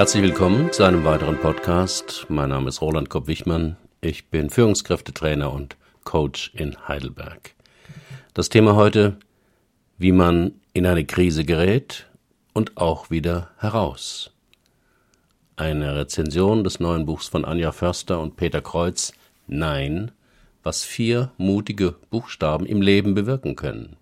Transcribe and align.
Herzlich 0.00 0.22
willkommen 0.22 0.72
zu 0.72 0.82
einem 0.84 1.04
weiteren 1.04 1.36
Podcast. 1.36 2.24
Mein 2.30 2.48
Name 2.48 2.70
ist 2.70 2.80
Roland 2.80 3.10
Kopp-Wichmann. 3.10 3.76
Ich 4.00 4.30
bin 4.30 4.48
Führungskräftetrainer 4.48 5.52
und 5.52 5.76
Coach 6.04 6.52
in 6.54 6.74
Heidelberg. 6.88 7.54
Das 8.32 8.48
Thema 8.48 8.76
heute, 8.76 9.18
wie 9.98 10.12
man 10.12 10.52
in 10.72 10.86
eine 10.86 11.04
Krise 11.04 11.44
gerät 11.44 12.08
und 12.54 12.78
auch 12.78 13.10
wieder 13.10 13.50
heraus. 13.58 14.32
Eine 15.56 15.94
Rezension 15.96 16.64
des 16.64 16.80
neuen 16.80 17.04
Buchs 17.04 17.28
von 17.28 17.44
Anja 17.44 17.70
Förster 17.70 18.20
und 18.20 18.36
Peter 18.36 18.62
Kreuz, 18.62 19.12
Nein, 19.48 20.12
was 20.62 20.82
vier 20.82 21.30
mutige 21.36 21.94
Buchstaben 22.08 22.64
im 22.64 22.80
Leben 22.80 23.12
bewirken 23.12 23.54
können. 23.54 23.96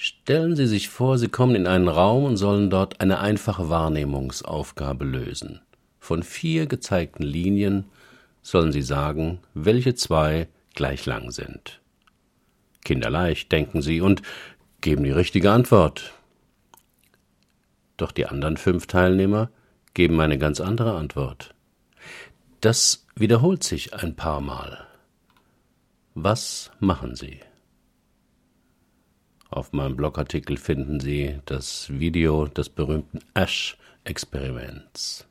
Stellen 0.00 0.54
Sie 0.54 0.68
sich 0.68 0.88
vor, 0.88 1.18
Sie 1.18 1.26
kommen 1.26 1.56
in 1.56 1.66
einen 1.66 1.88
Raum 1.88 2.22
und 2.22 2.36
sollen 2.36 2.70
dort 2.70 3.00
eine 3.00 3.18
einfache 3.18 3.68
Wahrnehmungsaufgabe 3.68 5.04
lösen. 5.04 5.60
Von 5.98 6.22
vier 6.22 6.66
gezeigten 6.66 7.24
Linien 7.24 7.84
sollen 8.40 8.70
Sie 8.70 8.82
sagen, 8.82 9.40
welche 9.54 9.96
zwei 9.96 10.46
gleich 10.76 11.04
lang 11.04 11.32
sind. 11.32 11.80
Kinderleicht, 12.84 13.50
denken 13.50 13.82
Sie, 13.82 14.00
und 14.00 14.22
geben 14.82 15.02
die 15.02 15.10
richtige 15.10 15.50
Antwort. 15.50 16.12
Doch 17.96 18.12
die 18.12 18.26
anderen 18.26 18.56
fünf 18.56 18.86
Teilnehmer 18.86 19.50
geben 19.94 20.20
eine 20.20 20.38
ganz 20.38 20.60
andere 20.60 20.94
Antwort. 20.94 21.56
Das 22.60 23.04
wiederholt 23.16 23.64
sich 23.64 23.94
ein 23.94 24.14
paar 24.14 24.40
Mal. 24.40 24.86
Was 26.14 26.70
machen 26.78 27.16
Sie? 27.16 27.40
Auf 29.50 29.72
meinem 29.72 29.96
Blogartikel 29.96 30.58
finden 30.58 31.00
Sie 31.00 31.38
das 31.46 31.86
Video 31.90 32.46
des 32.46 32.68
berühmten 32.68 33.20
Ash-Experiments. 33.34 35.26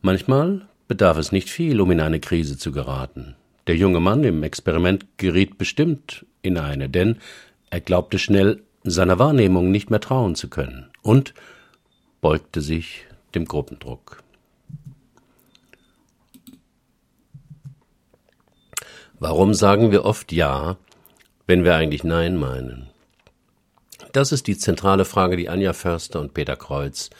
Manchmal 0.00 0.68
bedarf 0.86 1.18
es 1.18 1.32
nicht 1.32 1.50
viel, 1.50 1.80
um 1.80 1.90
in 1.90 2.00
eine 2.00 2.20
Krise 2.20 2.56
zu 2.56 2.70
geraten. 2.70 3.34
Der 3.66 3.76
junge 3.76 4.00
Mann 4.00 4.22
im 4.22 4.42
Experiment 4.42 5.06
geriet 5.16 5.58
bestimmt 5.58 6.24
in 6.42 6.58
eine, 6.58 6.88
denn 6.88 7.18
er 7.70 7.80
glaubte 7.80 8.18
schnell, 8.18 8.62
seiner 8.84 9.18
Wahrnehmung 9.18 9.70
nicht 9.70 9.90
mehr 9.90 10.00
trauen 10.00 10.34
zu 10.34 10.48
können 10.48 10.90
und 11.02 11.34
beugte 12.20 12.60
sich 12.60 13.06
dem 13.34 13.46
Gruppendruck. 13.46 14.22
Warum 19.18 19.54
sagen 19.54 19.90
wir 19.90 20.04
oft 20.04 20.32
Ja, 20.32 20.76
wenn 21.46 21.64
wir 21.64 21.74
eigentlich 21.74 22.04
Nein 22.04 22.36
meinen? 22.36 22.88
Das 24.12 24.32
ist 24.32 24.46
die 24.46 24.56
zentrale 24.56 25.04
Frage, 25.04 25.36
die 25.36 25.48
Anja 25.48 25.72
Förster 25.72 26.20
und 26.20 26.34
Peter 26.34 26.56
Kreuz 26.56 27.10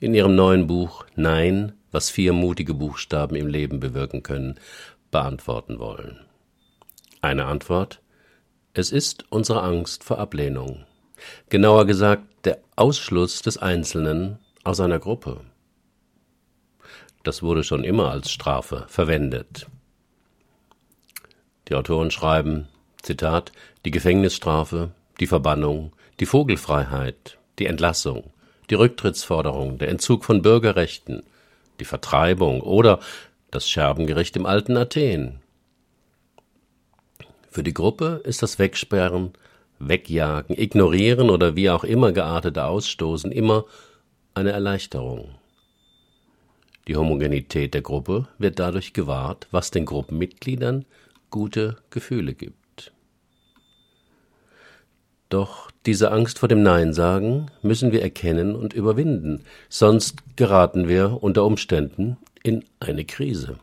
in 0.00 0.14
ihrem 0.14 0.34
neuen 0.34 0.66
Buch 0.66 1.04
Nein, 1.14 1.72
was 1.90 2.10
vier 2.10 2.32
mutige 2.32 2.74
Buchstaben 2.74 3.36
im 3.36 3.46
Leben 3.46 3.80
bewirken 3.80 4.22
können, 4.22 4.58
beantworten 5.10 5.78
wollen. 5.78 6.20
Eine 7.20 7.46
Antwort 7.46 8.00
Es 8.74 8.90
ist 8.90 9.24
unsere 9.30 9.62
Angst 9.62 10.02
vor 10.02 10.18
Ablehnung. 10.18 10.84
Genauer 11.50 11.86
gesagt, 11.86 12.24
der 12.44 12.58
Ausschluss 12.74 13.42
des 13.42 13.58
Einzelnen 13.58 14.38
aus 14.64 14.80
einer 14.80 14.98
Gruppe. 14.98 15.40
Das 17.22 17.42
wurde 17.42 17.62
schon 17.62 17.84
immer 17.84 18.10
als 18.10 18.30
Strafe 18.30 18.86
verwendet. 18.88 19.66
Die 21.68 21.74
Autoren 21.74 22.10
schreiben, 22.10 22.66
Zitat, 23.02 23.52
die 23.84 23.90
Gefängnisstrafe, 23.90 24.90
die 25.20 25.26
Verbannung, 25.26 25.92
die 26.20 26.26
Vogelfreiheit, 26.26 27.38
die 27.58 27.66
Entlassung, 27.66 28.30
die 28.70 28.74
Rücktrittsforderung, 28.74 29.78
der 29.78 29.88
Entzug 29.88 30.24
von 30.24 30.42
Bürgerrechten, 30.42 31.22
die 31.80 31.84
Vertreibung 31.84 32.60
oder 32.60 33.00
das 33.50 33.68
Scherbengericht 33.68 34.36
im 34.36 34.46
alten 34.46 34.76
Athen. 34.76 35.40
Für 37.50 37.62
die 37.62 37.74
Gruppe 37.74 38.22
ist 38.24 38.42
das 38.42 38.58
Wegsperren, 38.58 39.32
Wegjagen, 39.78 40.56
Ignorieren 40.56 41.28
oder 41.28 41.56
wie 41.56 41.68
auch 41.68 41.84
immer 41.84 42.12
geartete 42.12 42.64
Ausstoßen 42.64 43.32
immer 43.32 43.64
eine 44.34 44.52
Erleichterung. 44.52 45.34
Die 46.88 46.96
Homogenität 46.96 47.74
der 47.74 47.82
Gruppe 47.82 48.26
wird 48.38 48.58
dadurch 48.58 48.92
gewahrt, 48.92 49.48
was 49.50 49.70
den 49.70 49.84
Gruppenmitgliedern 49.84 50.84
gute 51.30 51.76
Gefühle 51.90 52.34
gibt. 52.34 52.61
Doch 55.32 55.70
diese 55.86 56.12
Angst 56.12 56.40
vor 56.40 56.48
dem 56.50 56.62
Nein 56.62 56.92
sagen 56.92 57.46
müssen 57.62 57.90
wir 57.90 58.02
erkennen 58.02 58.54
und 58.54 58.74
überwinden, 58.74 59.44
sonst 59.70 60.36
geraten 60.36 60.88
wir 60.88 61.22
unter 61.22 61.46
Umständen 61.46 62.18
in 62.42 62.66
eine 62.80 63.06
Krise. 63.06 63.58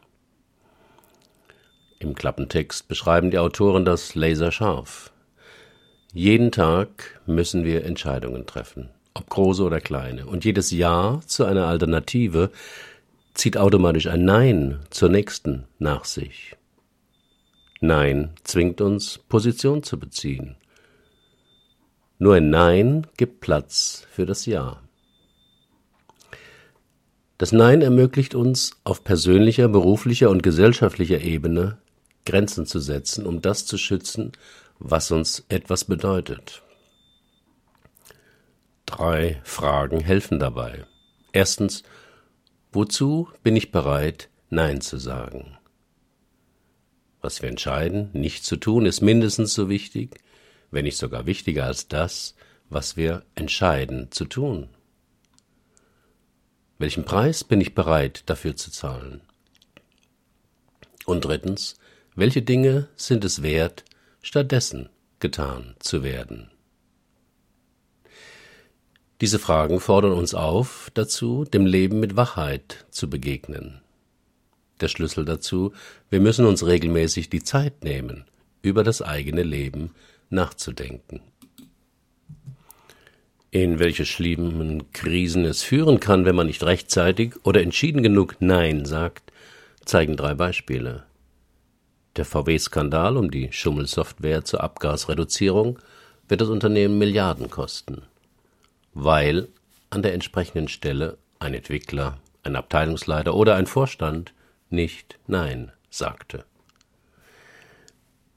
Im 1.99 2.15
Klappentext 2.15 2.87
beschreiben 2.87 3.29
die 3.29 3.37
Autoren 3.37 3.85
das 3.85 4.15
laserscharf. 4.15 5.11
Jeden 6.11 6.51
Tag 6.51 7.21
müssen 7.27 7.63
wir 7.63 7.85
Entscheidungen 7.85 8.47
treffen, 8.47 8.89
ob 9.13 9.29
große 9.29 9.61
oder 9.61 9.79
kleine, 9.79 10.25
und 10.25 10.45
jedes 10.45 10.71
Ja 10.71 11.19
zu 11.27 11.45
einer 11.45 11.67
Alternative 11.67 12.49
zieht 13.35 13.57
automatisch 13.57 14.07
ein 14.07 14.25
Nein 14.25 14.79
zur 14.89 15.09
nächsten 15.09 15.65
nach 15.77 16.05
sich. 16.05 16.55
Nein 17.79 18.31
zwingt 18.43 18.81
uns, 18.81 19.19
Position 19.19 19.83
zu 19.83 19.99
beziehen. 19.99 20.55
Nur 22.21 22.35
ein 22.35 22.49
Nein 22.49 23.07
gibt 23.15 23.39
Platz 23.39 24.05
für 24.11 24.25
das 24.25 24.45
Ja. 24.45 24.81
Das 27.37 27.53
Nein 27.53 27.81
ermöglicht 27.81 28.35
uns, 28.35 28.71
auf 28.83 29.05
persönlicher, 29.05 29.69
beruflicher 29.69 30.29
und 30.29 30.43
gesellschaftlicher 30.43 31.21
Ebene 31.21 31.77
Grenzen 32.25 32.65
zu 32.65 32.79
setzen, 32.79 33.25
um 33.25 33.41
das 33.41 33.65
zu 33.65 33.77
schützen, 33.77 34.33
was 34.79 35.11
uns 35.11 35.45
etwas 35.47 35.85
bedeutet. 35.85 36.61
Drei 38.85 39.39
Fragen 39.45 40.01
helfen 40.01 40.39
dabei. 40.39 40.85
Erstens, 41.31 41.83
wozu 42.73 43.29
bin 43.43 43.55
ich 43.55 43.71
bereit, 43.71 44.29
Nein 44.49 44.81
zu 44.81 44.97
sagen? 44.97 45.57
Was 47.21 47.41
wir 47.41 47.47
entscheiden, 47.47 48.09
nicht 48.11 48.43
zu 48.43 48.57
tun, 48.57 48.85
ist 48.85 48.99
mindestens 48.99 49.53
so 49.53 49.69
wichtig 49.69 50.19
wenn 50.71 50.85
nicht 50.85 50.97
sogar 50.97 51.25
wichtiger 51.25 51.65
als 51.65 51.87
das, 51.87 52.35
was 52.69 52.97
wir 52.97 53.23
entscheiden 53.35 54.11
zu 54.11 54.25
tun. 54.25 54.69
Welchen 56.77 57.03
Preis 57.03 57.43
bin 57.43 57.59
ich 57.59 57.75
bereit 57.75 58.23
dafür 58.27 58.55
zu 58.55 58.71
zahlen? 58.71 59.21
Und 61.05 61.25
drittens, 61.25 61.75
welche 62.15 62.41
Dinge 62.41 62.87
sind 62.95 63.25
es 63.25 63.41
wert, 63.41 63.83
stattdessen 64.21 64.89
getan 65.19 65.75
zu 65.79 66.03
werden? 66.03 66.51
Diese 69.21 69.39
Fragen 69.39 69.81
fordern 69.81 70.13
uns 70.13 70.33
auf 70.33 70.89
dazu, 70.93 71.43
dem 71.43 71.65
Leben 71.65 71.99
mit 71.99 72.15
Wachheit 72.15 72.85
zu 72.89 73.09
begegnen. 73.09 73.81
Der 74.79 74.87
Schlüssel 74.87 75.25
dazu, 75.25 75.73
wir 76.09 76.21
müssen 76.21 76.45
uns 76.45 76.65
regelmäßig 76.65 77.29
die 77.29 77.43
Zeit 77.43 77.83
nehmen, 77.83 78.23
über 78.61 78.85
das 78.85 79.01
eigene 79.01 79.43
Leben 79.43 79.91
nachzudenken. 80.29 81.21
In 83.51 83.79
welche 83.79 84.05
schlimmen 84.05 84.91
Krisen 84.91 85.43
es 85.43 85.63
führen 85.63 85.99
kann, 85.99 86.25
wenn 86.25 86.35
man 86.35 86.47
nicht 86.47 86.63
rechtzeitig 86.63 87.35
oder 87.43 87.61
entschieden 87.61 88.03
genug 88.03 88.35
Nein 88.39 88.85
sagt, 88.85 89.31
zeigen 89.85 90.15
drei 90.15 90.35
Beispiele. 90.35 91.03
Der 92.15 92.25
VW-Skandal 92.25 93.17
um 93.17 93.31
die 93.31 93.51
Schummelsoftware 93.51 94.43
zur 94.45 94.63
Abgasreduzierung 94.63 95.79
wird 96.27 96.41
das 96.41 96.49
Unternehmen 96.49 96.99
Milliarden 96.99 97.49
kosten, 97.49 98.03
weil 98.93 99.47
an 99.89 100.03
der 100.03 100.13
entsprechenden 100.13 100.67
Stelle 100.67 101.17
ein 101.39 101.53
Entwickler, 101.53 102.19
ein 102.43 102.55
Abteilungsleiter 102.55 103.33
oder 103.33 103.55
ein 103.55 103.65
Vorstand 103.65 104.33
nicht 104.69 105.17
Nein 105.25 105.71
sagte. 105.89 106.45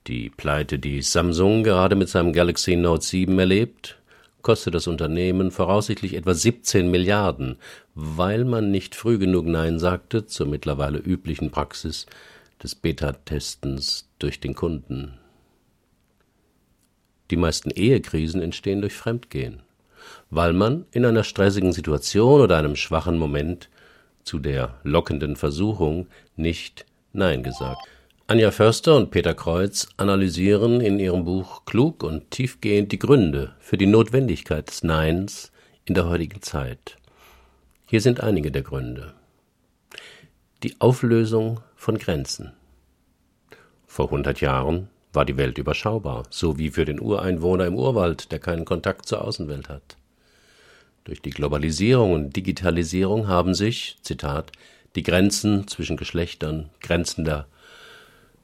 Die 0.09 0.31
Pleite, 0.31 0.81
die 0.81 1.01
Samsung 1.01 1.63
gerade 1.63 1.95
mit 1.95 2.09
seinem 2.09 2.33
Galaxy 2.33 2.75
Note 2.75 3.05
7 3.05 3.39
erlebt, 3.39 3.99
kostet 4.43 4.75
das 4.75 4.89
Unternehmen 4.89 5.53
voraussichtlich 5.53 6.15
etwa 6.15 6.35
17 6.35 6.91
Milliarden, 6.91 7.57
weil 7.95 8.45
man 8.45 8.73
nicht 8.73 8.97
früh 8.97 9.17
genug 9.19 9.47
Nein 9.47 9.79
sagte 9.79 10.27
zur 10.27 10.49
mittlerweile 10.49 10.99
üblichen 10.99 11.53
Praxis 11.53 12.07
des 12.61 12.75
Beta-Testens 12.75 14.09
durch 14.19 14.41
den 14.41 14.57
Kunden. 14.57 15.19
Die 17.31 17.37
meisten 17.37 17.71
Ehekrisen 17.71 18.43
entstehen 18.43 18.81
durch 18.81 18.95
Fremdgehen, 18.95 19.63
weil 20.31 20.53
man 20.53 20.85
in 20.91 21.07
einer 21.07 21.23
stressigen 21.23 21.73
Situation 21.73 22.41
oder 22.41 22.59
einem 22.59 22.75
schwachen 22.75 23.19
Moment 23.19 23.69
zu 24.25 24.41
der 24.41 24.81
lockenden 24.83 25.37
Versuchung 25.37 26.09
nicht 26.35 26.87
Nein 27.13 27.45
gesagt. 27.45 27.79
Anja 28.29 28.53
Förster 28.53 28.97
und 28.97 29.11
Peter 29.11 29.35
Kreuz 29.35 29.89
analysieren 29.97 30.81
in 30.81 31.01
ihrem 31.01 31.25
Buch 31.25 31.65
klug 31.65 32.05
und 32.05 32.31
tiefgehend 32.31 32.93
die 32.93 32.99
Gründe 32.99 33.57
für 33.59 33.77
die 33.77 33.87
Notwendigkeit 33.87 34.69
des 34.69 34.85
Neins 34.85 35.51
in 35.85 35.95
der 35.95 36.09
heutigen 36.09 36.41
Zeit. 36.41 36.99
Hier 37.87 38.01
sind 38.01 38.21
einige 38.21 38.53
der 38.53 38.63
Gründe. 38.63 39.13
Die 40.63 40.81
Auflösung 40.81 41.61
von 41.75 41.99
Grenzen. 41.99 42.53
Vor 43.89 44.11
hundert 44.11 44.41
Jahren 44.41 44.89
war 45.13 45.25
die 45.25 45.37
Welt 45.37 45.59
überschaubar, 45.59 46.23
so 46.31 46.59
wie 46.59 46.71
für 46.71 46.85
den 46.85 47.01
Ureinwohner 47.01 47.67
im 47.67 47.75
Urwald, 47.75 48.31
der 48.31 48.39
keinen 48.39 48.65
Kontakt 48.65 49.07
zur 49.07 49.25
Außenwelt 49.25 49.69
hat. 49.69 49.97
Durch 51.05 51.21
die 51.21 51.31
Globalisierung 51.31 52.13
und 52.13 52.37
Digitalisierung 52.37 53.27
haben 53.27 53.55
sich, 53.55 53.99
Zitat, 54.03 54.53
die 54.95 55.03
Grenzen 55.03 55.67
zwischen 55.67 55.97
Geschlechtern, 55.97 56.71
Grenzen 56.81 57.25
der 57.25 57.47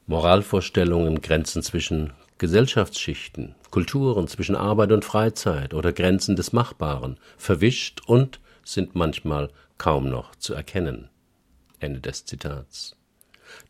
Moralvorstellungen, 0.09 1.21
Grenzen 1.21 1.61
zwischen 1.61 2.13
Gesellschaftsschichten, 2.39 3.53
Kulturen, 3.69 4.27
zwischen 4.27 4.55
Arbeit 4.55 4.91
und 4.91 5.05
Freizeit 5.05 5.75
oder 5.75 5.93
Grenzen 5.93 6.35
des 6.35 6.51
Machbaren 6.51 7.17
verwischt 7.37 8.01
und 8.07 8.39
sind 8.63 8.95
manchmal 8.95 9.51
kaum 9.77 10.09
noch 10.09 10.33
zu 10.33 10.55
erkennen. 10.55 11.09
Ende 11.79 11.99
des 11.99 12.25
Zitats. 12.25 12.95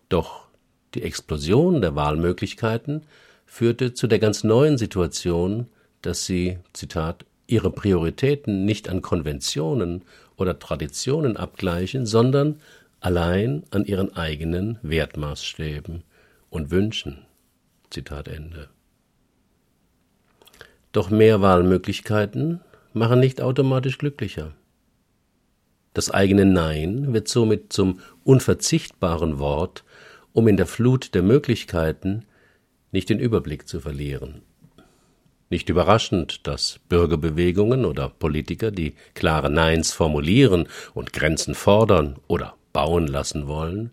Doch 0.07 0.45
die 0.93 1.03
Explosion 1.03 1.81
der 1.81 1.95
Wahlmöglichkeiten 1.95 3.03
führte 3.45 3.93
zu 3.93 4.07
der 4.07 4.19
ganz 4.19 4.45
neuen 4.45 4.77
Situation, 4.77 5.67
dass 6.01 6.25
sie, 6.25 6.59
Zitat, 6.71 7.25
ihre 7.47 7.69
Prioritäten 7.69 8.63
nicht 8.63 8.87
an 8.87 9.01
Konventionen 9.01 10.03
oder 10.37 10.57
Traditionen 10.57 11.35
abgleichen, 11.35 12.05
sondern 12.05 12.61
allein 13.01 13.63
an 13.71 13.83
ihren 13.83 14.15
eigenen 14.15 14.79
Wertmaßstäben 14.83 16.03
und 16.49 16.71
Wünschen. 16.71 17.25
Zitat 17.89 18.27
Ende. 18.27 18.69
Doch 20.91 21.09
mehr 21.09 21.41
Wahlmöglichkeiten 21.41 22.61
machen 22.93 23.19
nicht 23.19 23.41
automatisch 23.41 23.97
glücklicher. 23.97 24.53
Das 25.93 26.11
eigene 26.11 26.45
Nein 26.45 27.13
wird 27.13 27.27
somit 27.27 27.73
zum 27.73 27.99
unverzichtbaren 28.23 29.39
Wort, 29.39 29.83
um 30.33 30.47
in 30.47 30.57
der 30.57 30.67
Flut 30.67 31.13
der 31.15 31.23
Möglichkeiten 31.23 32.25
nicht 32.91 33.09
den 33.09 33.19
Überblick 33.19 33.67
zu 33.67 33.79
verlieren. 33.79 34.41
Nicht 35.49 35.69
überraschend, 35.69 36.45
dass 36.47 36.79
Bürgerbewegungen 36.89 37.85
oder 37.85 38.09
Politiker, 38.09 38.69
die 38.69 38.93
klare 39.15 39.49
Neins 39.49 39.91
formulieren 39.91 40.67
und 40.93 41.11
Grenzen 41.11 41.55
fordern 41.55 42.17
oder 42.27 42.55
bauen 42.71 43.07
lassen 43.07 43.47
wollen, 43.47 43.91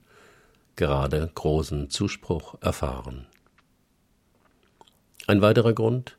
gerade 0.76 1.30
großen 1.34 1.90
Zuspruch 1.90 2.56
erfahren. 2.60 3.26
Ein 5.26 5.42
weiterer 5.42 5.72
Grund 5.72 6.16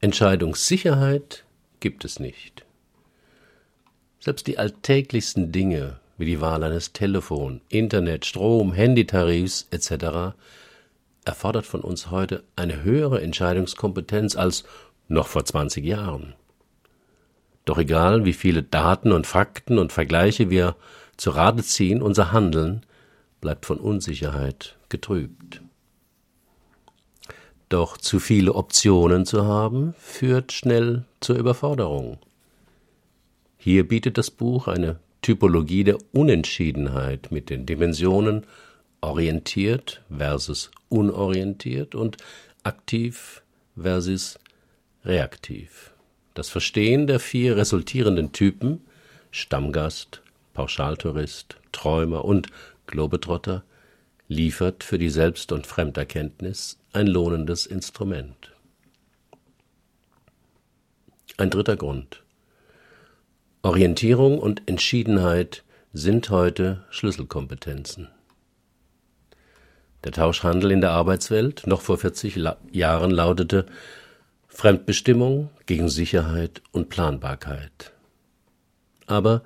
Entscheidungssicherheit 0.00 1.44
gibt 1.80 2.04
es 2.04 2.18
nicht. 2.18 2.64
Selbst 4.18 4.46
die 4.46 4.58
alltäglichsten 4.58 5.52
Dinge 5.52 6.00
wie 6.16 6.26
die 6.26 6.40
Wahl 6.40 6.62
eines 6.62 6.92
Telefon, 6.92 7.60
Internet, 7.68 8.24
Strom, 8.24 8.72
Handytarifs 8.72 9.66
etc. 9.70 10.34
erfordert 11.24 11.66
von 11.66 11.80
uns 11.80 12.10
heute 12.10 12.44
eine 12.56 12.82
höhere 12.82 13.20
Entscheidungskompetenz 13.20 14.36
als 14.36 14.64
noch 15.08 15.26
vor 15.26 15.44
20 15.44 15.84
Jahren. 15.84 16.34
Doch 17.64 17.78
egal, 17.78 18.24
wie 18.24 18.32
viele 18.32 18.62
Daten 18.62 19.12
und 19.12 19.26
Fakten 19.26 19.78
und 19.78 19.92
Vergleiche 19.92 20.50
wir 20.50 20.76
zu 21.16 21.30
Rate 21.30 21.62
ziehen, 21.62 22.02
unser 22.02 22.32
Handeln 22.32 22.84
bleibt 23.44 23.66
von 23.66 23.76
Unsicherheit 23.76 24.74
getrübt. 24.88 25.60
Doch 27.68 27.98
zu 27.98 28.18
viele 28.18 28.54
Optionen 28.54 29.26
zu 29.26 29.44
haben, 29.44 29.94
führt 29.98 30.50
schnell 30.50 31.04
zur 31.20 31.36
Überforderung. 31.36 32.16
Hier 33.58 33.86
bietet 33.86 34.16
das 34.16 34.30
Buch 34.30 34.66
eine 34.66 34.98
Typologie 35.20 35.84
der 35.84 35.98
Unentschiedenheit 36.12 37.32
mit 37.32 37.50
den 37.50 37.66
Dimensionen 37.66 38.46
orientiert 39.02 40.02
versus 40.08 40.70
unorientiert 40.88 41.94
und 41.94 42.16
aktiv 42.62 43.42
versus 43.76 44.38
reaktiv. 45.04 45.92
Das 46.32 46.48
Verstehen 46.48 47.06
der 47.06 47.20
vier 47.20 47.58
resultierenden 47.58 48.32
Typen 48.32 48.86
Stammgast, 49.30 50.22
Pauschaltourist, 50.54 51.56
Träumer 51.72 52.24
und 52.24 52.48
Globetrotter 52.86 53.64
liefert 54.28 54.84
für 54.84 54.98
die 54.98 55.10
Selbst- 55.10 55.52
und 55.52 55.66
Fremderkenntnis 55.66 56.78
ein 56.92 57.06
lohnendes 57.06 57.66
Instrument. 57.66 58.52
Ein 61.36 61.50
dritter 61.50 61.76
Grund. 61.76 62.22
Orientierung 63.62 64.38
und 64.38 64.62
Entschiedenheit 64.66 65.64
sind 65.92 66.30
heute 66.30 66.84
Schlüsselkompetenzen. 66.90 68.08
Der 70.04 70.12
Tauschhandel 70.12 70.70
in 70.70 70.80
der 70.80 70.90
Arbeitswelt 70.90 71.66
noch 71.66 71.80
vor 71.80 71.96
40 71.96 72.36
La 72.36 72.58
Jahren 72.70 73.10
lautete 73.10 73.66
Fremdbestimmung 74.48 75.50
gegen 75.66 75.88
Sicherheit 75.88 76.62
und 76.72 76.90
Planbarkeit. 76.90 77.92
Aber 79.06 79.42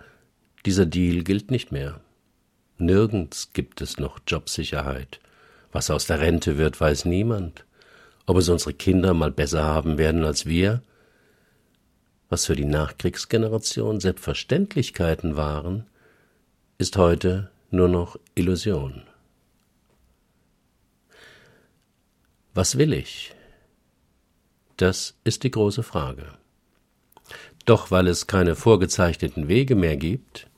dieser 0.67 0.85
Deal 0.85 1.23
gilt 1.23 1.51
nicht 1.51 1.73
mehr. 1.73 2.01
Nirgends 2.79 3.51
gibt 3.53 3.81
es 3.81 3.99
noch 3.99 4.21
Jobsicherheit. 4.27 5.21
Was 5.73 5.91
aus 5.91 6.07
der 6.07 6.21
Rente 6.21 6.57
wird, 6.59 6.81
weiß 6.81 7.05
niemand. 7.05 7.65
Ob 8.27 8.37
es 8.37 8.49
unsere 8.49 8.75
Kinder 8.75 9.15
mal 9.15 9.31
besser 9.31 9.65
haben 9.65 9.99
werden 9.99 10.25
als 10.25 10.47
wir? 10.47 10.83
Was 12.29 12.47
für 12.47 12.57
die 12.57 12.65
Nachkriegsgeneration 12.65 14.01
Selbstverständlichkeiten 14.01 15.37
waren, 15.37 15.87
ist 16.79 16.97
heute 16.97 17.51
nur 17.71 17.89
noch 17.89 18.19
Illusion. 18.35 19.03
Was 22.55 22.77
will 22.77 22.93
ich? 22.93 23.35
Das 24.77 25.15
ist 25.25 25.43
die 25.43 25.51
große 25.51 25.83
Frage. 25.83 26.27
Doch 27.65 27.91
weil 27.91 28.07
es 28.07 28.27
keine 28.27 28.55
vorgezeichneten 28.55 29.49
Wege 29.49 29.75
mehr 29.75 29.97
gibt, 29.97 30.49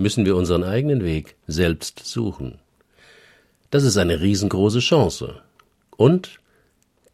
müssen 0.00 0.24
wir 0.24 0.34
unseren 0.34 0.64
eigenen 0.64 1.04
Weg 1.04 1.36
selbst 1.46 2.06
suchen. 2.06 2.58
Das 3.70 3.84
ist 3.84 3.98
eine 3.98 4.20
riesengroße 4.20 4.78
Chance 4.78 5.42
und 5.94 6.40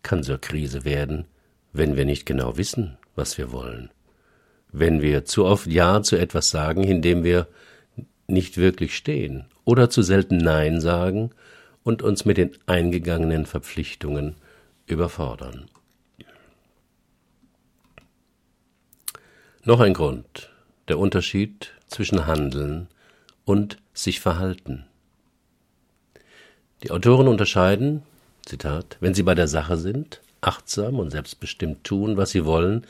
kann 0.04 0.22
zur 0.22 0.38
Krise 0.38 0.84
werden, 0.84 1.24
wenn 1.72 1.96
wir 1.96 2.04
nicht 2.04 2.26
genau 2.26 2.56
wissen, 2.56 2.96
was 3.16 3.38
wir 3.38 3.50
wollen. 3.50 3.90
Wenn 4.70 5.02
wir 5.02 5.24
zu 5.24 5.46
oft 5.46 5.66
Ja 5.66 6.00
zu 6.02 6.16
etwas 6.16 6.50
sagen, 6.50 6.84
in 6.84 7.02
dem 7.02 7.24
wir 7.24 7.48
nicht 8.28 8.56
wirklich 8.56 8.96
stehen, 8.96 9.46
oder 9.64 9.90
zu 9.90 10.02
selten 10.02 10.36
Nein 10.36 10.80
sagen 10.80 11.30
und 11.82 12.02
uns 12.02 12.24
mit 12.24 12.36
den 12.36 12.52
eingegangenen 12.66 13.46
Verpflichtungen 13.46 14.36
überfordern. 14.86 15.68
Noch 19.64 19.80
ein 19.80 19.92
Grund, 19.92 20.52
der 20.88 20.98
Unterschied 20.98 21.72
zwischen 21.88 22.26
Handeln 22.26 22.88
und 23.44 23.78
sich 23.92 24.20
verhalten. 24.20 24.86
Die 26.82 26.90
Autoren 26.90 27.28
unterscheiden, 27.28 28.02
Zitat, 28.44 28.96
wenn 29.00 29.14
sie 29.14 29.22
bei 29.22 29.34
der 29.34 29.48
Sache 29.48 29.76
sind, 29.76 30.20
achtsam 30.40 30.98
und 30.98 31.10
selbstbestimmt 31.10 31.84
tun, 31.84 32.16
was 32.16 32.30
sie 32.30 32.44
wollen, 32.44 32.86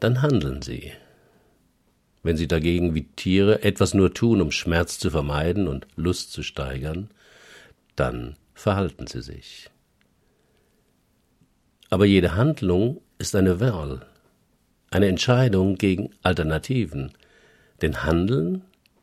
dann 0.00 0.22
handeln 0.22 0.62
sie. 0.62 0.92
Wenn 2.22 2.36
sie 2.36 2.48
dagegen 2.48 2.94
wie 2.94 3.04
Tiere 3.04 3.62
etwas 3.62 3.94
nur 3.94 4.12
tun, 4.12 4.40
um 4.40 4.50
Schmerz 4.50 4.98
zu 4.98 5.10
vermeiden 5.10 5.68
und 5.68 5.86
Lust 5.94 6.32
zu 6.32 6.42
steigern, 6.42 7.10
dann 7.94 8.36
verhalten 8.54 9.06
sie 9.06 9.22
sich. 9.22 9.70
Aber 11.88 12.04
jede 12.04 12.34
Handlung 12.34 13.00
ist 13.18 13.36
eine 13.36 13.60
Wahl, 13.60 14.04
eine 14.96 15.08
Entscheidung 15.08 15.74
gegen 15.74 16.08
Alternativen, 16.22 17.12
denn 17.82 18.04
Handeln 18.04 18.62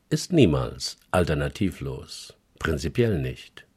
ist 0.09 0.33
niemals 0.33 0.97
alternativlos, 1.11 2.33
prinzipiell 2.57 3.19
nicht. 3.19 3.67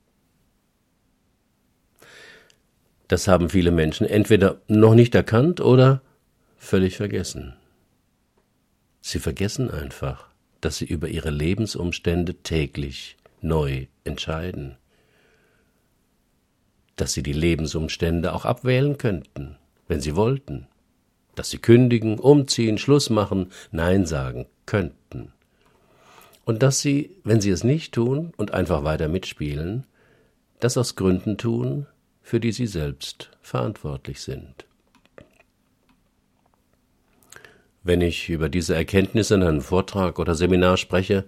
Das 3.07 3.29
haben 3.29 3.51
viele 3.51 3.71
Menschen 3.71 4.07
entweder 4.07 4.63
noch 4.67 4.95
nicht 4.95 5.15
erkannt 5.15 5.61
oder 5.61 6.01
völlig 6.57 6.97
vergessen. 6.97 7.55
Sie 9.03 9.19
vergessen 9.19 9.71
einfach, 9.71 10.29
dass 10.63 10.79
sie 10.79 10.87
über 10.87 11.09
ihre 11.09 11.31
Lebensumstände 11.31 12.33
täglich 12.37 13.19
neu 13.43 13.89
entscheiden, 14.05 14.79
dass 16.97 17.13
sie 17.13 17.23
die 17.23 17.35
Lebensumstände 17.35 18.33
auch 18.33 18.47
abwählen 18.47 18.97
könnten, 18.97 19.59
wenn 19.87 20.01
sie 20.01 20.17
wollten, 20.17 20.67
dass 21.37 21.51
sie 21.51 21.59
kündigen, 21.59 22.19
umziehen, 22.19 22.79
Schluss 22.79 23.09
machen, 23.11 23.53
Nein 23.71 24.05
sagen 24.07 24.47
könnten. 24.67 25.33
Und 26.45 26.63
dass 26.63 26.81
sie, 26.81 27.11
wenn 27.23 27.41
sie 27.41 27.51
es 27.51 27.63
nicht 27.63 27.95
tun 27.95 28.33
und 28.37 28.53
einfach 28.53 28.83
weiter 28.83 29.09
mitspielen, 29.09 29.85
das 30.59 30.77
aus 30.77 30.97
Gründen 30.97 31.39
tun, 31.39 31.87
für 32.23 32.41
die 32.41 32.53
sie 32.53 32.67
selbst 32.67 33.31
verantwortlich 33.43 34.21
sind. 34.21 34.65
Wenn 37.85 38.01
ich 38.01 38.29
über 38.29 38.49
diese 38.49 38.75
Erkenntnisse 38.75 39.37
in 39.37 39.45
einem 39.45 39.61
Vortrag 39.61 40.19
oder 40.19 40.35
Seminar 40.35 40.77
spreche, 40.77 41.25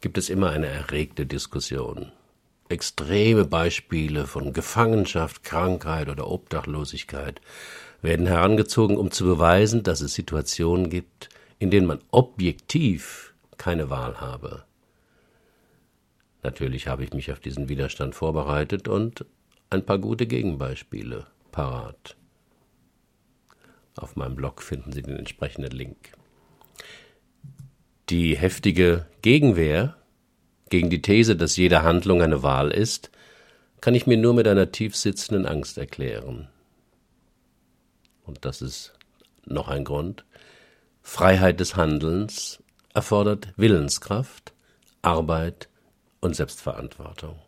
gibt 0.00 0.18
es 0.18 0.28
immer 0.28 0.50
eine 0.50 0.66
erregte 0.66 1.24
Diskussion. 1.26 2.10
Extreme 2.68 3.44
Beispiele 3.44 4.26
von 4.26 4.52
Gefangenschaft, 4.52 5.44
Krankheit 5.44 6.08
oder 6.08 6.28
Obdachlosigkeit 6.28 7.40
werden 8.02 8.26
herangezogen, 8.26 8.96
um 8.96 9.10
zu 9.10 9.24
beweisen, 9.24 9.82
dass 9.82 10.00
es 10.00 10.14
Situationen 10.14 10.90
gibt, 10.90 11.28
in 11.58 11.70
denen 11.70 11.86
man 11.86 12.00
objektiv 12.10 13.34
keine 13.58 13.90
Wahl 13.90 14.20
habe. 14.20 14.64
Natürlich 16.42 16.86
habe 16.86 17.04
ich 17.04 17.12
mich 17.12 17.30
auf 17.30 17.40
diesen 17.40 17.68
Widerstand 17.68 18.14
vorbereitet 18.14 18.88
und 18.88 19.26
ein 19.68 19.84
paar 19.84 19.98
gute 19.98 20.26
Gegenbeispiele 20.26 21.26
parat. 21.52 22.16
Auf 23.96 24.16
meinem 24.16 24.36
Blog 24.36 24.62
finden 24.62 24.92
Sie 24.92 25.02
den 25.02 25.16
entsprechenden 25.16 25.72
Link. 25.72 26.12
Die 28.08 28.36
heftige 28.36 29.06
Gegenwehr 29.20 29.96
gegen 30.70 30.88
die 30.88 31.02
These, 31.02 31.36
dass 31.36 31.56
jede 31.56 31.82
Handlung 31.82 32.22
eine 32.22 32.42
Wahl 32.42 32.70
ist, 32.70 33.10
kann 33.80 33.94
ich 33.94 34.06
mir 34.06 34.16
nur 34.16 34.34
mit 34.34 34.48
einer 34.48 34.72
tief 34.72 34.96
sitzenden 34.96 35.46
Angst 35.46 35.76
erklären. 35.76 36.48
Und 38.30 38.44
das 38.44 38.62
ist 38.62 38.92
noch 39.44 39.66
ein 39.66 39.82
Grund. 39.82 40.24
Freiheit 41.02 41.58
des 41.58 41.74
Handelns 41.74 42.62
erfordert 42.94 43.52
Willenskraft, 43.56 44.52
Arbeit 45.02 45.68
und 46.20 46.36
Selbstverantwortung. 46.36 47.40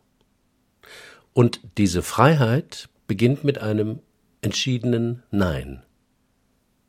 Und 1.35 1.61
diese 1.79 2.03
Freiheit 2.03 2.89
beginnt 3.07 3.45
mit 3.45 3.59
einem 3.59 4.01
entschiedenen 4.41 5.23
Nein. 5.31 5.85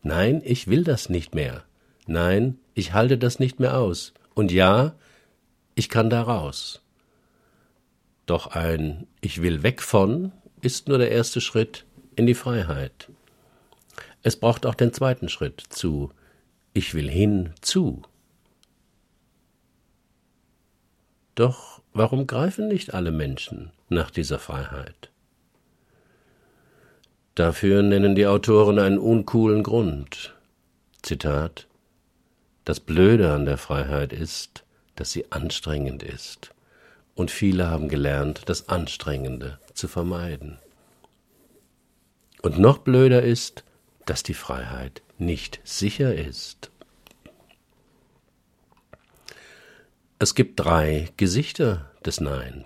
Nein, 0.02 0.42
ich 0.44 0.68
will 0.68 0.84
das 0.84 1.10
nicht 1.10 1.36
mehr. 1.36 1.64
Nein, 2.08 2.58
ich 2.74 2.94
halte 2.94 3.20
das 3.20 3.38
nicht 3.38 3.60
mehr 3.60 3.78
aus. 3.78 4.16
Und 4.34 4.52
ja, 4.52 4.96
ich 5.76 5.88
kann 5.88 6.10
da 6.10 6.24
raus. 6.24 6.82
Doch 8.26 8.48
ein 8.48 9.06
Ich 9.22 9.44
will 9.44 9.62
weg 9.62 9.84
von 9.84 10.32
ist 10.62 10.88
nur 10.88 10.98
der 10.98 11.12
erste 11.12 11.42
Schritt 11.42 11.86
in 12.16 12.26
die 12.26 12.34
Freiheit. 12.34 13.12
Es 14.24 14.38
braucht 14.38 14.65
auch 14.65 14.75
den 14.75 14.94
zweiten 14.94 15.27
Schritt 15.27 15.62
zu 15.70 16.12
Ich 16.74 16.94
will 16.94 17.10
hin 17.10 17.53
zu. 17.62 18.01
Doch 21.36 21.82
warum 21.94 22.25
greifen 22.25 22.68
nicht 22.68 22.94
alle 22.94 23.12
Menschen 23.12 23.72
nach 23.89 24.10
dieser 24.10 24.39
Freiheit? 24.39 25.12
Dafür 27.36 27.82
nennen 27.82 28.15
die 28.15 28.27
Autoren 28.27 28.80
einen 28.80 28.98
uncoolen 28.98 29.63
Grund. 29.63 30.36
Zitat 31.01 31.68
Das 32.63 32.80
Blöde 32.80 33.34
an 33.34 33.46
der 33.46 33.58
Freiheit 33.58 34.13
ist, 34.13 34.63
dass 34.96 35.12
sie 35.12 35.32
anstrengend 35.32 36.03
ist, 36.03 36.51
und 37.15 37.32
viele 37.32 37.70
haben 37.70 37.89
gelernt, 37.89 38.44
das 38.46 38.70
Anstrengende 38.70 39.60
zu 39.74 39.88
vermeiden. 39.88 40.60
Und 42.44 42.60
noch 42.60 42.77
blöder 42.77 43.24
ist, 43.24 43.63
dass 44.06 44.24
die 44.24 44.34
Freiheit 44.34 45.02
nicht 45.18 45.60
sicher 45.64 46.14
ist. 46.14 46.72
Es 50.20 50.36
gibt 50.36 50.60
drei 50.60 51.10
Gesichter 51.18 51.92
des 52.06 52.22
Nein. 52.22 52.66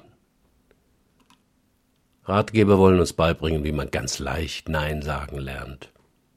Ratgeber 2.26 2.78
wollen 2.78 3.00
uns 3.00 3.14
beibringen, 3.14 3.64
wie 3.64 3.72
man 3.72 3.90
ganz 3.90 4.20
leicht 4.20 4.70
Nein 4.70 5.02
sagen 5.02 5.38
lernt. 5.38 5.92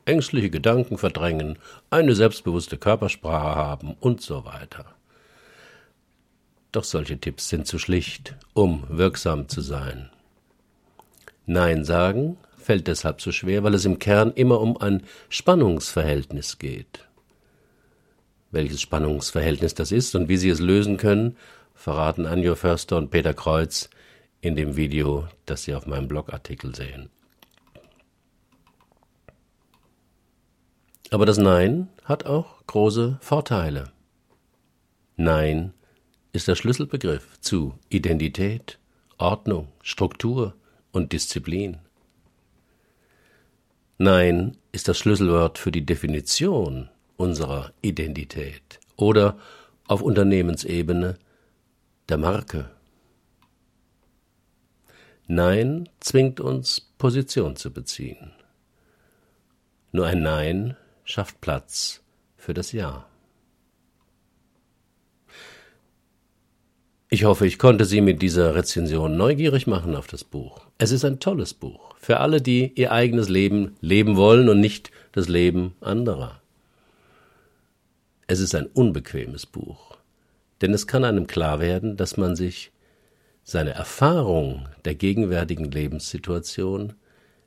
Ängstliche 0.04 0.50
Gedanken 0.50 0.98
verdrängen, 0.98 1.58
eine 1.90 2.14
selbstbewusste 2.14 2.78
Körpersprache 2.78 3.56
haben 3.56 3.94
und 4.00 4.22
so 4.22 4.44
weiter. 4.44 4.86
Doch 6.72 6.84
solche 6.84 7.18
Tipps 7.18 7.48
sind 7.48 7.66
zu 7.66 7.78
schlicht, 7.78 8.36
um 8.54 8.84
wirksam 8.88 9.48
zu 9.48 9.60
sein. 9.60 10.10
Nein 11.46 11.84
sagen 11.84 12.38
fällt 12.60 12.86
deshalb 12.86 13.20
so 13.20 13.32
schwer, 13.32 13.64
weil 13.64 13.74
es 13.74 13.84
im 13.84 13.98
Kern 13.98 14.32
immer 14.32 14.60
um 14.60 14.76
ein 14.76 15.02
Spannungsverhältnis 15.28 16.58
geht. 16.58 17.08
Welches 18.50 18.80
Spannungsverhältnis 18.80 19.74
das 19.74 19.92
ist 19.92 20.14
und 20.14 20.28
wie 20.28 20.36
Sie 20.36 20.48
es 20.48 20.60
lösen 20.60 20.96
können, 20.96 21.36
verraten 21.74 22.26
Anjo 22.26 22.54
Förster 22.54 22.96
und 22.96 23.10
Peter 23.10 23.34
Kreuz 23.34 23.90
in 24.40 24.56
dem 24.56 24.76
Video, 24.76 25.28
das 25.46 25.64
Sie 25.64 25.74
auf 25.74 25.86
meinem 25.86 26.08
Blogartikel 26.08 26.74
sehen. 26.74 27.10
Aber 31.10 31.26
das 31.26 31.38
Nein 31.38 31.88
hat 32.04 32.26
auch 32.26 32.66
große 32.66 33.18
Vorteile. 33.20 33.90
Nein 35.16 35.74
ist 36.32 36.46
der 36.48 36.54
Schlüsselbegriff 36.54 37.40
zu 37.40 37.74
Identität, 37.88 38.78
Ordnung, 39.18 39.68
Struktur 39.82 40.54
und 40.92 41.12
Disziplin. 41.12 41.78
Nein 44.02 44.56
ist 44.72 44.88
das 44.88 44.96
Schlüsselwort 44.96 45.58
für 45.58 45.70
die 45.70 45.84
Definition 45.84 46.88
unserer 47.18 47.74
Identität 47.82 48.80
oder 48.96 49.36
auf 49.88 50.00
Unternehmensebene 50.00 51.18
der 52.08 52.16
Marke. 52.16 52.70
Nein 55.26 55.86
zwingt 56.00 56.40
uns, 56.40 56.80
Position 56.96 57.56
zu 57.56 57.74
beziehen. 57.74 58.32
Nur 59.92 60.06
ein 60.06 60.22
Nein 60.22 60.78
schafft 61.04 61.42
Platz 61.42 62.02
für 62.38 62.54
das 62.54 62.72
Ja. 62.72 63.09
Ich 67.12 67.24
hoffe, 67.24 67.44
ich 67.44 67.58
konnte 67.58 67.86
Sie 67.86 68.00
mit 68.02 68.22
dieser 68.22 68.54
Rezension 68.54 69.16
neugierig 69.16 69.66
machen 69.66 69.96
auf 69.96 70.06
das 70.06 70.22
Buch. 70.22 70.60
Es 70.78 70.92
ist 70.92 71.04
ein 71.04 71.18
tolles 71.18 71.54
Buch 71.54 71.96
für 71.98 72.20
alle, 72.20 72.40
die 72.40 72.72
ihr 72.76 72.92
eigenes 72.92 73.28
Leben 73.28 73.76
leben 73.80 74.16
wollen 74.16 74.48
und 74.48 74.60
nicht 74.60 74.92
das 75.10 75.26
Leben 75.26 75.74
anderer. 75.80 76.40
Es 78.28 78.38
ist 78.38 78.54
ein 78.54 78.66
unbequemes 78.66 79.44
Buch, 79.44 79.96
denn 80.60 80.72
es 80.72 80.86
kann 80.86 81.02
einem 81.02 81.26
klar 81.26 81.58
werden, 81.58 81.96
dass 81.96 82.16
man 82.16 82.36
sich 82.36 82.70
seine 83.42 83.70
Erfahrung 83.70 84.68
der 84.84 84.94
gegenwärtigen 84.94 85.68
Lebenssituation 85.68 86.92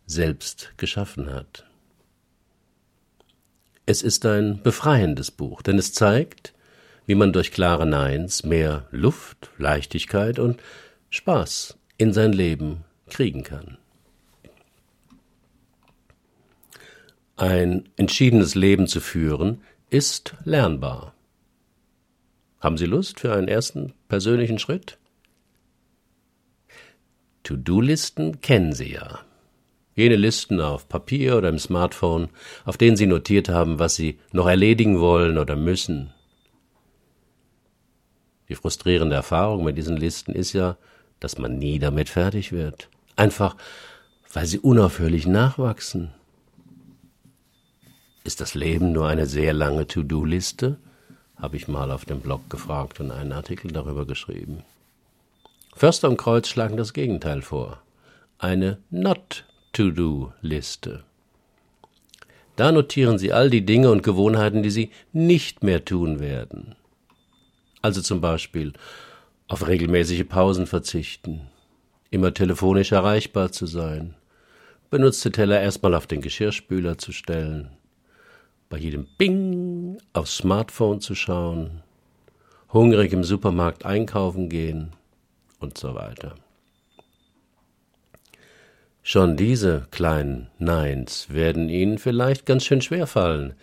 selbst 0.06 0.74
geschaffen 0.76 1.34
hat. 1.34 1.66
Es 3.86 4.02
ist 4.02 4.26
ein 4.26 4.62
befreiendes 4.62 5.32
Buch, 5.32 5.62
denn 5.62 5.78
es 5.78 5.94
zeigt, 5.94 6.53
wie 7.06 7.16
man 7.16 7.34
durch 7.34 7.52
klare 7.52 7.86
Neins 7.86 8.44
mehr 8.44 8.88
Luft, 8.92 9.50
Leichtigkeit 9.58 10.40
und 10.40 10.62
Spaß 11.10 11.78
in 11.98 12.14
sein 12.14 12.34
Leben 12.34 12.84
kriegen 13.10 13.44
kann. 13.44 13.78
Ein 17.36 17.90
entschiedenes 17.98 18.56
Leben 18.56 18.88
zu 18.88 19.00
führen 19.00 19.62
ist 19.90 20.36
lernbar. 20.44 21.14
Haben 22.60 22.78
Sie 22.78 22.86
Lust 22.86 23.20
für 23.20 23.34
einen 23.34 23.48
ersten 23.48 23.94
persönlichen 24.08 24.60
Schritt? 24.60 24.98
To-Do-Listen 27.44 28.40
kennen 28.40 28.72
Sie 28.72 28.94
ja. 28.94 29.20
Jene 29.96 30.16
Listen 30.16 30.62
auf 30.62 30.88
Papier 30.88 31.38
oder 31.38 31.50
im 31.50 31.60
Smartphone, 31.60 32.30
auf 32.66 32.78
denen 32.78 32.96
Sie 32.96 33.06
notiert 33.06 33.50
haben, 33.50 33.80
was 33.80 33.96
Sie 33.96 34.20
noch 34.32 34.48
erledigen 34.48 35.00
wollen 35.00 35.38
oder 35.38 35.56
müssen, 35.56 36.13
die 38.54 38.58
frustrierende 38.58 39.16
Erfahrung 39.16 39.64
mit 39.64 39.80
diesen 39.80 39.98
Listen 39.98 40.34
ist 40.34 40.54
ja, 40.54 40.78
dass 41.20 41.40
man 41.40 41.58
nie 41.58 41.80
damit 41.80 42.08
fertig 42.08 42.52
wird. 42.52 42.88
Einfach, 43.16 43.56
weil 44.32 44.46
sie 44.46 44.60
unaufhörlich 44.60 45.26
nachwachsen. 45.26 46.12
Ist 48.24 48.42
das 48.42 48.54
Leben 48.54 48.92
nur 48.92 49.08
eine 49.08 49.26
sehr 49.26 49.54
lange 49.54 49.88
To-Do-Liste? 49.88 50.78
habe 51.36 51.58
ich 51.58 51.68
mal 51.68 51.90
auf 51.92 52.06
dem 52.06 52.20
Blog 52.20 52.48
gefragt 52.52 53.00
und 53.00 53.10
einen 53.10 53.32
Artikel 53.32 53.72
darüber 53.72 54.06
geschrieben. 54.06 54.62
Förster 55.76 56.10
und 56.10 56.18
Kreuz 56.18 56.48
schlagen 56.48 56.78
das 56.78 56.94
Gegenteil 56.94 57.42
vor. 57.42 57.82
Eine 58.38 58.78
Not-To-Do-Liste. 58.92 61.04
Da 62.56 62.72
notieren 62.72 63.18
Sie 63.18 63.34
all 63.34 63.50
die 63.50 63.66
Dinge 63.66 63.90
und 63.90 64.04
Gewohnheiten, 64.04 64.62
die 64.62 64.70
Sie 64.70 64.92
nicht 65.12 65.64
mehr 65.64 65.84
tun 65.84 66.20
werden. 66.20 66.76
Also 67.84 68.02
zum 68.02 68.22
Beispiel 68.22 68.72
auf 69.50 69.68
regelmäßige 69.68 70.24
Pausen 70.28 70.68
verzichten, 70.68 71.42
immer 72.12 72.34
telefonisch 72.34 72.94
erreichbar 72.94 73.52
zu 73.52 73.66
sein, 73.66 74.16
benutzte 74.90 75.32
Teller 75.32 75.62
erstmal 75.62 75.94
auf 75.94 76.08
den 76.08 76.22
Geschirrspüler 76.22 76.98
zu 76.98 77.12
stellen, 77.12 77.70
bei 78.70 78.78
jedem 78.78 79.06
Bing 79.18 79.98
aufs 80.14 80.38
Smartphone 80.38 81.02
zu 81.02 81.14
schauen, 81.14 81.84
hungrig 82.72 83.12
im 83.12 83.26
Supermarkt 83.26 83.86
einkaufen 83.86 84.48
gehen 84.48 84.94
und 85.60 85.78
so 85.78 85.94
weiter. 85.94 86.36
Schon 89.02 89.36
diese 89.36 89.88
kleinen 89.92 90.48
Neins 90.58 91.28
werden 91.32 91.68
Ihnen 91.68 91.98
vielleicht 91.98 92.46
ganz 92.46 92.64
schön 92.64 92.82
schwer 92.82 93.08
fallen, 93.08 93.56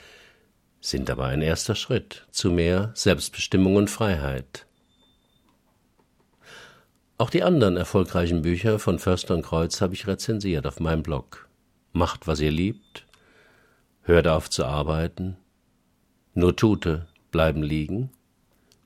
sind 0.80 1.10
aber 1.10 1.26
ein 1.26 1.42
erster 1.42 1.74
Schritt 1.74 2.26
zu 2.30 2.50
mehr 2.50 2.90
Selbstbestimmung 2.94 3.76
und 3.76 3.90
Freiheit. 3.90 4.66
Auch 7.18 7.28
die 7.28 7.42
anderen 7.42 7.76
erfolgreichen 7.76 8.42
Bücher 8.42 8.78
von 8.78 8.98
Förster 8.98 9.34
und 9.34 9.42
Kreuz 9.42 9.80
habe 9.82 9.92
ich 9.92 10.06
rezensiert 10.06 10.66
auf 10.66 10.80
meinem 10.80 11.02
Blog. 11.02 11.48
Macht, 11.92 12.26
was 12.26 12.40
ihr 12.40 12.50
liebt, 12.50 13.06
hört 14.02 14.26
auf 14.26 14.48
zu 14.48 14.64
arbeiten, 14.64 15.36
nur 16.34 16.56
Tute 16.56 17.06
bleiben 17.30 17.62
liegen, 17.62 18.10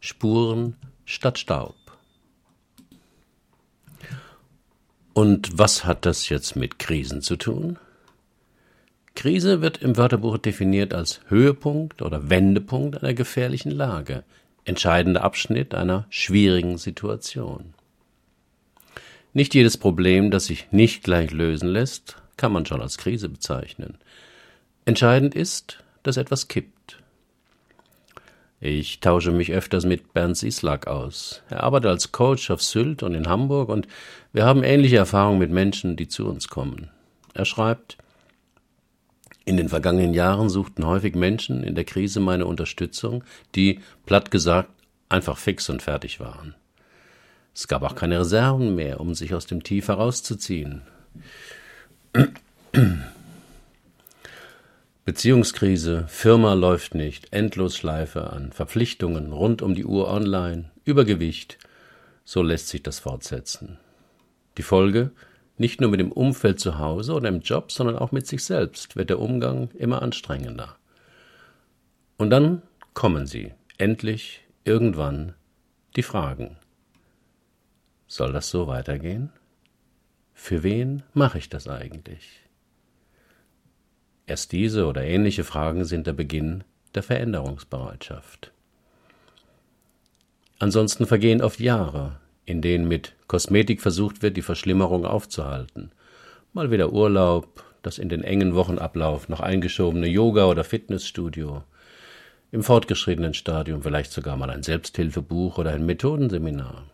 Spuren 0.00 0.76
statt 1.04 1.38
Staub. 1.38 1.76
Und 5.12 5.56
was 5.56 5.84
hat 5.84 6.04
das 6.04 6.28
jetzt 6.28 6.56
mit 6.56 6.80
Krisen 6.80 7.22
zu 7.22 7.36
tun? 7.36 7.78
Krise 9.14 9.60
wird 9.62 9.78
im 9.78 9.96
Wörterbuch 9.96 10.38
definiert 10.38 10.92
als 10.92 11.20
Höhepunkt 11.28 12.02
oder 12.02 12.30
Wendepunkt 12.30 13.02
einer 13.02 13.14
gefährlichen 13.14 13.70
Lage, 13.70 14.24
entscheidender 14.64 15.22
Abschnitt 15.22 15.74
einer 15.74 16.06
schwierigen 16.10 16.78
Situation. 16.78 17.74
Nicht 19.32 19.54
jedes 19.54 19.78
Problem, 19.78 20.30
das 20.30 20.46
sich 20.46 20.70
nicht 20.70 21.04
gleich 21.04 21.30
lösen 21.30 21.68
lässt, 21.68 22.16
kann 22.36 22.52
man 22.52 22.66
schon 22.66 22.80
als 22.80 22.98
Krise 22.98 23.28
bezeichnen. 23.28 23.98
Entscheidend 24.84 25.34
ist, 25.34 25.82
dass 26.02 26.16
etwas 26.16 26.48
kippt. 26.48 26.98
Ich 28.60 29.00
tausche 29.00 29.30
mich 29.30 29.52
öfters 29.52 29.84
mit 29.84 30.12
Bernd 30.14 30.36
Sieslack 30.36 30.86
aus. 30.86 31.42
Er 31.50 31.64
arbeitet 31.64 31.90
als 31.90 32.12
Coach 32.12 32.50
auf 32.50 32.62
Sylt 32.62 33.02
und 33.02 33.14
in 33.14 33.28
Hamburg 33.28 33.68
und 33.68 33.86
wir 34.32 34.44
haben 34.44 34.62
ähnliche 34.62 34.96
Erfahrungen 34.96 35.38
mit 35.38 35.50
Menschen, 35.50 35.96
die 35.96 36.08
zu 36.08 36.26
uns 36.26 36.48
kommen. 36.48 36.90
Er 37.34 37.44
schreibt, 37.44 37.98
in 39.44 39.56
den 39.56 39.68
vergangenen 39.68 40.14
Jahren 40.14 40.48
suchten 40.48 40.86
häufig 40.86 41.14
Menschen 41.14 41.62
in 41.62 41.74
der 41.74 41.84
Krise 41.84 42.20
meine 42.20 42.46
Unterstützung, 42.46 43.24
die, 43.54 43.80
platt 44.06 44.30
gesagt, 44.30 44.70
einfach 45.08 45.36
fix 45.36 45.68
und 45.68 45.82
fertig 45.82 46.18
waren. 46.20 46.54
Es 47.54 47.68
gab 47.68 47.82
auch 47.82 47.94
keine 47.94 48.20
Reserven 48.20 48.74
mehr, 48.74 49.00
um 49.00 49.14
sich 49.14 49.34
aus 49.34 49.46
dem 49.46 49.62
Tief 49.62 49.88
herauszuziehen. 49.88 50.82
Beziehungskrise, 55.04 56.06
Firma 56.08 56.54
läuft 56.54 56.94
nicht, 56.94 57.32
Endlosschleife 57.32 58.30
an 58.30 58.52
Verpflichtungen 58.52 59.32
rund 59.32 59.60
um 59.60 59.74
die 59.74 59.84
Uhr 59.84 60.08
online, 60.08 60.70
Übergewicht, 60.84 61.58
so 62.24 62.42
lässt 62.42 62.68
sich 62.68 62.82
das 62.82 63.00
fortsetzen. 63.00 63.78
Die 64.56 64.62
Folge, 64.62 65.10
nicht 65.56 65.80
nur 65.80 65.90
mit 65.90 66.00
dem 66.00 66.12
Umfeld 66.12 66.58
zu 66.58 66.78
Hause 66.78 67.12
oder 67.14 67.28
im 67.28 67.40
Job, 67.40 67.70
sondern 67.70 67.96
auch 67.96 68.12
mit 68.12 68.26
sich 68.26 68.44
selbst 68.44 68.96
wird 68.96 69.10
der 69.10 69.20
Umgang 69.20 69.70
immer 69.74 70.02
anstrengender. 70.02 70.76
Und 72.16 72.30
dann 72.30 72.62
kommen 72.92 73.26
sie, 73.26 73.52
endlich, 73.78 74.44
irgendwann, 74.64 75.34
die 75.96 76.02
Fragen. 76.02 76.56
Soll 78.06 78.32
das 78.32 78.50
so 78.50 78.66
weitergehen? 78.66 79.30
Für 80.32 80.62
wen 80.62 81.02
mache 81.12 81.38
ich 81.38 81.48
das 81.48 81.68
eigentlich? 81.68 82.40
Erst 84.26 84.52
diese 84.52 84.86
oder 84.86 85.04
ähnliche 85.04 85.44
Fragen 85.44 85.84
sind 85.84 86.06
der 86.06 86.12
Beginn 86.12 86.64
der 86.94 87.02
Veränderungsbereitschaft. 87.02 88.52
Ansonsten 90.58 91.06
vergehen 91.06 91.42
oft 91.42 91.60
Jahre, 91.60 92.20
in 92.44 92.62
denen 92.62 92.88
mit 92.88 93.14
Kosmetik 93.34 93.80
versucht 93.80 94.22
wird, 94.22 94.36
die 94.36 94.42
Verschlimmerung 94.42 95.04
aufzuhalten. 95.04 95.90
Mal 96.52 96.70
wieder 96.70 96.92
Urlaub, 96.92 97.64
das 97.82 97.98
in 97.98 98.08
den 98.08 98.22
engen 98.22 98.54
Wochenablauf 98.54 99.28
noch 99.28 99.40
eingeschobene 99.40 100.06
Yoga- 100.06 100.46
oder 100.46 100.62
Fitnessstudio, 100.62 101.64
im 102.52 102.62
fortgeschrittenen 102.62 103.34
Stadium 103.34 103.82
vielleicht 103.82 104.12
sogar 104.12 104.36
mal 104.36 104.50
ein 104.50 104.62
Selbsthilfebuch 104.62 105.58
oder 105.58 105.72
ein 105.72 105.84
Methodenseminar. 105.84 106.84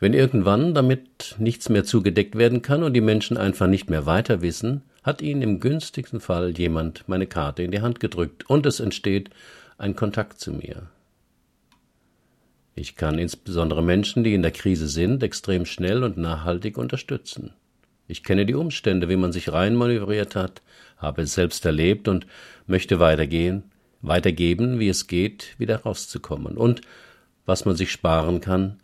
Wenn 0.00 0.12
irgendwann 0.12 0.74
damit 0.74 1.36
nichts 1.38 1.68
mehr 1.68 1.84
zugedeckt 1.84 2.34
werden 2.36 2.62
kann 2.62 2.82
und 2.82 2.94
die 2.94 3.00
Menschen 3.00 3.36
einfach 3.36 3.68
nicht 3.68 3.88
mehr 3.88 4.06
weiter 4.06 4.42
wissen, 4.42 4.82
hat 5.04 5.22
ihnen 5.22 5.42
im 5.42 5.60
günstigsten 5.60 6.18
Fall 6.18 6.58
jemand 6.58 7.08
meine 7.08 7.28
Karte 7.28 7.62
in 7.62 7.70
die 7.70 7.80
Hand 7.80 8.00
gedrückt 8.00 8.50
und 8.50 8.66
es 8.66 8.80
entsteht 8.80 9.30
ein 9.78 9.94
Kontakt 9.94 10.40
zu 10.40 10.50
mir. 10.50 10.88
Ich 12.78 12.94
kann 12.94 13.18
insbesondere 13.18 13.82
Menschen, 13.82 14.22
die 14.22 14.34
in 14.34 14.42
der 14.42 14.50
Krise 14.50 14.86
sind, 14.86 15.22
extrem 15.22 15.64
schnell 15.64 16.04
und 16.04 16.18
nachhaltig 16.18 16.76
unterstützen. 16.76 17.54
Ich 18.06 18.22
kenne 18.22 18.44
die 18.44 18.54
Umstände, 18.54 19.08
wie 19.08 19.16
man 19.16 19.32
sich 19.32 19.50
reinmanövriert 19.50 20.36
hat, 20.36 20.60
habe 20.98 21.22
es 21.22 21.32
selbst 21.32 21.64
erlebt 21.64 22.06
und 22.06 22.26
möchte 22.66 23.00
weitergehen, 23.00 23.64
weitergeben, 24.02 24.78
wie 24.78 24.90
es 24.90 25.06
geht, 25.06 25.58
wieder 25.58 25.84
rauszukommen 25.84 26.58
und 26.58 26.82
was 27.46 27.64
man 27.64 27.76
sich 27.76 27.90
sparen 27.90 28.42
kann, 28.42 28.76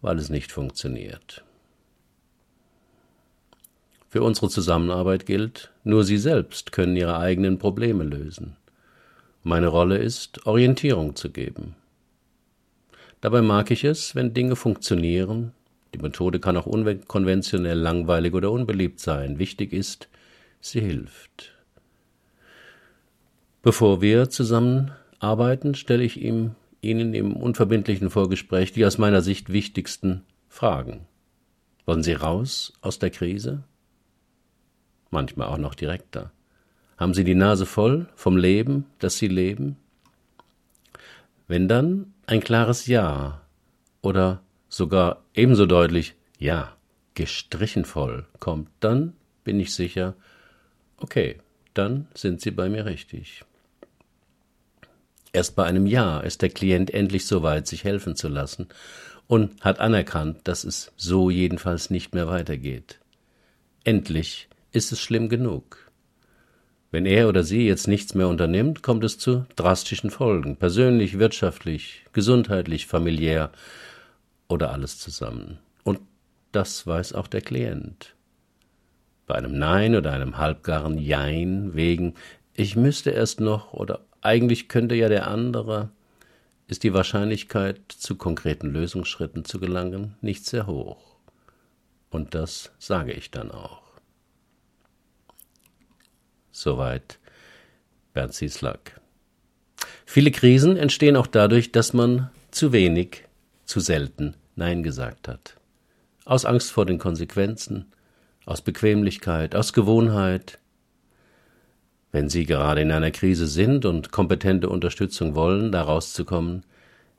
weil 0.00 0.18
es 0.18 0.30
nicht 0.30 0.52
funktioniert. 0.52 1.42
Für 4.08 4.22
unsere 4.22 4.50
Zusammenarbeit 4.50 5.26
gilt, 5.26 5.72
nur 5.82 6.04
Sie 6.04 6.18
selbst 6.18 6.70
können 6.70 6.94
Ihre 6.94 7.18
eigenen 7.18 7.58
Probleme 7.58 8.04
lösen. 8.04 8.56
Meine 9.42 9.66
Rolle 9.66 9.98
ist, 9.98 10.46
Orientierung 10.46 11.16
zu 11.16 11.30
geben. 11.30 11.74
Dabei 13.22 13.40
mag 13.40 13.70
ich 13.70 13.84
es, 13.84 14.16
wenn 14.16 14.34
Dinge 14.34 14.56
funktionieren. 14.56 15.52
Die 15.94 15.98
Methode 15.98 16.40
kann 16.40 16.56
auch 16.56 16.66
unkonventionell, 16.66 17.78
langweilig 17.78 18.34
oder 18.34 18.50
unbeliebt 18.50 18.98
sein. 18.98 19.38
Wichtig 19.38 19.72
ist, 19.72 20.08
sie 20.60 20.80
hilft. 20.80 21.54
Bevor 23.62 24.02
wir 24.02 24.28
zusammenarbeiten, 24.28 25.74
stelle 25.76 26.02
ich 26.02 26.20
ihm 26.20 26.56
Ihnen 26.84 27.14
im 27.14 27.36
unverbindlichen 27.36 28.10
Vorgespräch 28.10 28.72
die 28.72 28.84
aus 28.84 28.98
meiner 28.98 29.22
Sicht 29.22 29.52
wichtigsten 29.52 30.24
Fragen. 30.48 31.06
Wollen 31.86 32.02
Sie 32.02 32.14
raus 32.14 32.72
aus 32.80 32.98
der 32.98 33.10
Krise? 33.10 33.62
Manchmal 35.10 35.46
auch 35.46 35.58
noch 35.58 35.76
direkter. 35.76 36.32
Haben 36.96 37.14
Sie 37.14 37.22
die 37.22 37.36
Nase 37.36 37.66
voll 37.66 38.08
vom 38.16 38.36
Leben, 38.36 38.86
das 38.98 39.16
Sie 39.16 39.28
leben? 39.28 39.76
Wenn 41.46 41.68
dann 41.68 42.11
ein 42.26 42.40
klares 42.40 42.86
Ja 42.86 43.42
oder 44.00 44.42
sogar 44.68 45.24
ebenso 45.34 45.66
deutlich 45.66 46.14
Ja, 46.38 46.76
gestrichen 47.14 47.84
voll 47.84 48.26
kommt, 48.40 48.68
dann 48.80 49.14
bin 49.44 49.60
ich 49.60 49.74
sicher, 49.74 50.14
okay, 50.98 51.38
dann 51.74 52.08
sind 52.14 52.40
Sie 52.40 52.50
bei 52.50 52.68
mir 52.68 52.86
richtig. 52.86 53.44
Erst 55.32 55.56
bei 55.56 55.64
einem 55.64 55.86
Jahr 55.86 56.24
ist 56.24 56.42
der 56.42 56.50
Klient 56.50 56.92
endlich 56.92 57.26
so 57.26 57.42
weit, 57.42 57.66
sich 57.66 57.84
helfen 57.84 58.16
zu 58.16 58.28
lassen 58.28 58.68
und 59.26 59.62
hat 59.64 59.80
anerkannt, 59.80 60.40
dass 60.44 60.64
es 60.64 60.92
so 60.96 61.30
jedenfalls 61.30 61.90
nicht 61.90 62.14
mehr 62.14 62.28
weitergeht. 62.28 62.98
Endlich 63.84 64.48
ist 64.72 64.92
es 64.92 65.00
schlimm 65.00 65.28
genug. 65.28 65.90
Wenn 66.92 67.06
er 67.06 67.28
oder 67.28 67.42
sie 67.42 67.66
jetzt 67.66 67.88
nichts 67.88 68.14
mehr 68.14 68.28
unternimmt, 68.28 68.82
kommt 68.82 69.02
es 69.02 69.16
zu 69.16 69.46
drastischen 69.56 70.10
Folgen, 70.10 70.56
persönlich, 70.56 71.18
wirtschaftlich, 71.18 72.04
gesundheitlich, 72.12 72.86
familiär 72.86 73.50
oder 74.46 74.72
alles 74.72 74.98
zusammen. 74.98 75.58
Und 75.84 76.00
das 76.52 76.86
weiß 76.86 77.14
auch 77.14 77.28
der 77.28 77.40
Klient. 77.40 78.14
Bei 79.26 79.36
einem 79.36 79.58
Nein 79.58 79.96
oder 79.96 80.12
einem 80.12 80.36
halbgaren 80.36 80.98
Jein 80.98 81.74
wegen 81.74 82.12
ich 82.54 82.76
müsste 82.76 83.10
erst 83.10 83.40
noch 83.40 83.72
oder 83.72 84.00
eigentlich 84.20 84.68
könnte 84.68 84.94
ja 84.94 85.08
der 85.08 85.26
andere, 85.28 85.88
ist 86.68 86.82
die 86.82 86.92
Wahrscheinlichkeit, 86.92 87.80
zu 87.88 88.16
konkreten 88.16 88.68
Lösungsschritten 88.68 89.46
zu 89.46 89.58
gelangen, 89.58 90.16
nicht 90.20 90.44
sehr 90.44 90.66
hoch. 90.66 91.16
Und 92.10 92.34
das 92.34 92.70
sage 92.78 93.12
ich 93.12 93.30
dann 93.30 93.50
auch. 93.50 93.81
Soweit 96.52 97.18
Bernd 98.12 98.34
Zieslack. 98.34 99.00
Viele 100.04 100.30
Krisen 100.30 100.76
entstehen 100.76 101.16
auch 101.16 101.26
dadurch, 101.26 101.72
dass 101.72 101.92
man 101.92 102.30
zu 102.50 102.72
wenig, 102.72 103.24
zu 103.64 103.80
selten 103.80 104.34
Nein 104.54 104.82
gesagt 104.82 105.28
hat. 105.28 105.56
Aus 106.24 106.44
Angst 106.44 106.70
vor 106.70 106.86
den 106.86 106.98
Konsequenzen, 106.98 107.86
aus 108.44 108.60
Bequemlichkeit, 108.60 109.56
aus 109.56 109.72
Gewohnheit, 109.72 110.58
wenn 112.12 112.28
Sie 112.28 112.44
gerade 112.44 112.82
in 112.82 112.92
einer 112.92 113.10
Krise 113.10 113.46
sind 113.46 113.86
und 113.86 114.12
kompetente 114.12 114.68
Unterstützung 114.68 115.34
wollen, 115.34 115.72
da 115.72 115.82
rauszukommen, 115.82 116.64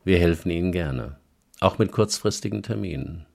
wir 0.03 0.19
helfen 0.19 0.51
Ihnen 0.51 0.71
gerne, 0.71 1.17
auch 1.59 1.79
mit 1.79 1.91
kurzfristigen 1.91 2.61
Terminen. 2.61 3.25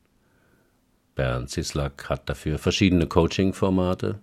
Bernd 1.17 1.51
Zislak 1.51 2.09
hat 2.09 2.29
dafür 2.29 2.59
verschiedene 2.59 3.09
Coaching-Formate. 3.09 4.21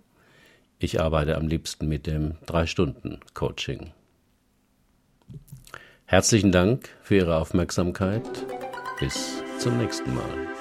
Ich 0.78 1.00
arbeite 1.00 1.36
am 1.36 1.48
liebsten 1.48 1.88
mit 1.88 2.06
dem 2.06 2.34
Drei-Stunden-Coaching. 2.44 3.92
Herzlichen 6.04 6.52
Dank 6.52 6.90
für 7.02 7.16
Ihre 7.16 7.36
Aufmerksamkeit. 7.36 8.22
Bis 9.00 9.42
zum 9.58 9.78
nächsten 9.78 10.14
Mal. 10.14 10.55